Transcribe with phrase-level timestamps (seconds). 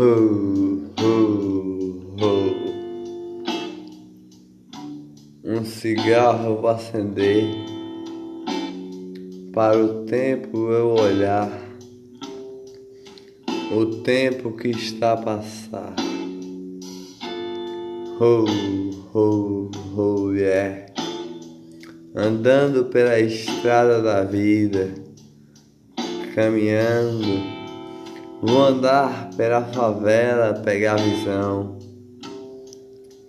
[0.00, 0.84] Um
[5.64, 7.44] cigarro vou acender.
[9.52, 11.50] Para o tempo eu olhar,
[13.72, 15.96] o tempo que está a passar.
[18.20, 18.44] Oh,
[19.12, 20.86] oh, oh, yeah.
[22.14, 24.94] Andando pela estrada da vida,
[26.36, 27.57] caminhando,
[28.42, 31.78] vou andar pela favela, pegar a visão,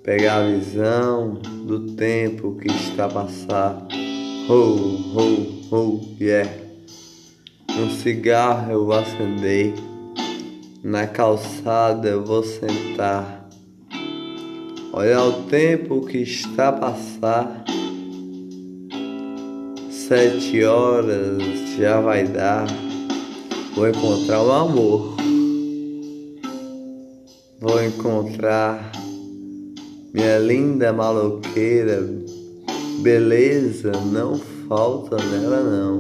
[0.04, 3.88] pegar a visão do tempo que está passar.
[4.50, 6.50] Oh, oh, oh, yeah.
[7.72, 9.74] Um cigarro eu vou acender,
[10.84, 13.40] na calçada eu vou sentar
[14.92, 17.64] Olha o tempo que está passar.
[19.92, 21.42] Sete horas
[21.78, 22.68] já vai dar.
[23.76, 25.16] Vou encontrar o amor.
[27.60, 28.92] Vou encontrar
[30.14, 32.08] minha linda maloqueira.
[33.02, 36.00] Beleza não falta nela não.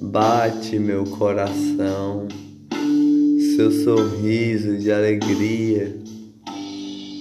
[0.00, 2.28] Bate meu coração.
[3.56, 5.94] Seu sorriso de alegria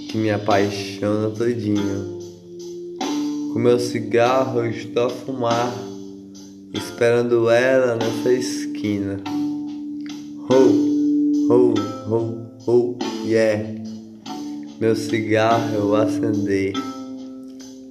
[0.10, 2.20] que me apaixona todinho.
[3.54, 5.74] Com meu cigarro eu estou a fumar,
[6.74, 9.20] esperando ela nessa esquina.
[10.50, 11.74] Ho, ho,
[12.08, 13.82] ho, ho, yeah.
[14.80, 16.74] Meu cigarro eu acender,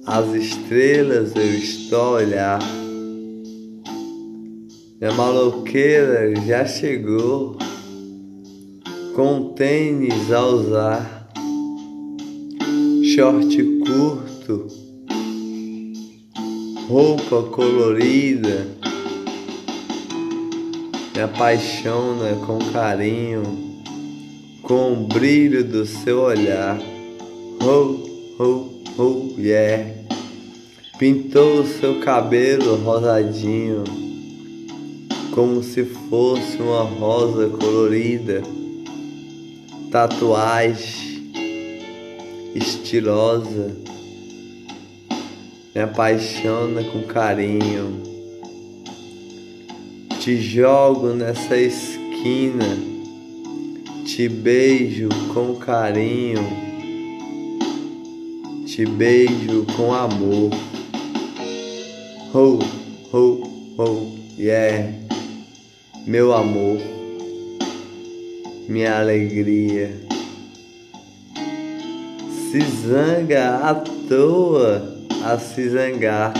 [0.05, 2.59] as estrelas eu estou a olhar.
[4.99, 7.57] Minha maloqueira já chegou,
[9.15, 11.21] com tênis a usar
[13.15, 14.67] short curto,
[16.91, 18.67] roupa colorida,
[21.15, 23.43] me apaixona com carinho,
[24.61, 26.77] com o brilho do seu olhar.
[27.63, 29.89] Oh, oh, oh, yeah.
[30.99, 33.85] Pintou o seu cabelo rosadinho,
[35.33, 38.41] como se fosse uma rosa colorida.
[39.89, 41.31] Tatuagem
[42.53, 43.90] estilosa,
[45.73, 48.03] me apaixona com carinho.
[50.19, 52.77] Te jogo nessa esquina,
[54.05, 56.45] te beijo com carinho,
[58.65, 60.51] te beijo com amor.
[62.33, 62.59] Oh,
[63.11, 64.93] oh, oh, yeah,
[66.05, 66.79] meu amor,
[68.67, 69.91] minha alegria.
[72.51, 76.33] Se zanga à toa a se zangar.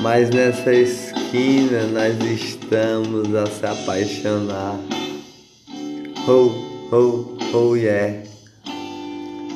[0.00, 4.78] Mas nessa esquina nós estamos a se apaixonar.
[6.26, 6.50] Oh,
[6.92, 8.22] oh, oh yeah.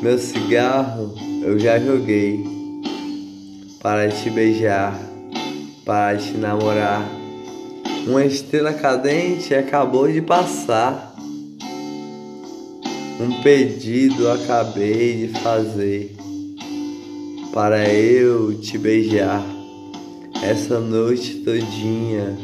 [0.03, 2.45] Meu cigarro eu já joguei
[3.83, 4.99] para te beijar,
[5.85, 7.09] para te namorar.
[8.07, 11.15] Uma estrela cadente acabou de passar.
[13.19, 16.26] Um pedido acabei de fazer
[17.57, 19.43] para eu te beijar
[20.43, 22.37] essa noite todinha.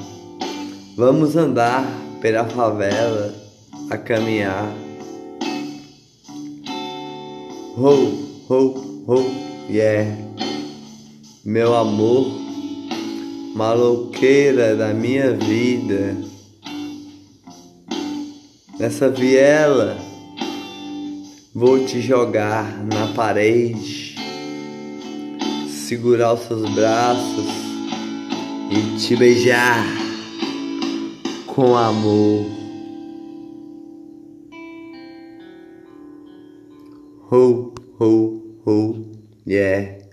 [0.96, 1.86] Vamos andar
[2.22, 3.34] pela favela
[3.90, 4.74] a caminhar.
[7.76, 7.92] Ho,
[8.48, 9.24] ho, ho,
[9.68, 10.16] yeah.
[11.44, 12.32] Meu amor,
[13.54, 16.16] maloqueira da minha vida.
[18.78, 19.98] Nessa viela
[21.54, 24.11] Vou te jogar na parede,
[25.82, 27.47] segurar os seus braços
[28.70, 29.84] e te beijar
[31.47, 32.47] com amor.
[37.31, 39.04] Ho, ho, ho,
[39.47, 40.11] yeah.